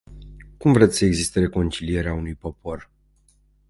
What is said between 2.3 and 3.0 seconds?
popor?